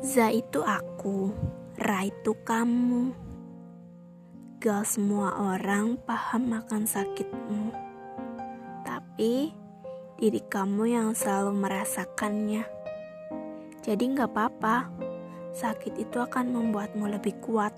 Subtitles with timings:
[0.00, 1.28] Za itu aku,
[1.76, 3.12] Ra itu kamu.
[4.56, 7.68] Gak semua orang paham akan sakitmu.
[8.80, 9.52] Tapi
[10.16, 12.64] diri kamu yang selalu merasakannya.
[13.84, 14.88] Jadi gak apa-apa,
[15.52, 17.76] sakit itu akan membuatmu lebih kuat.